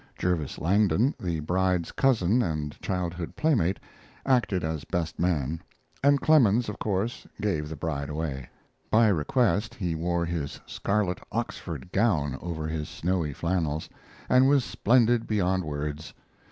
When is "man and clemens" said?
5.19-6.69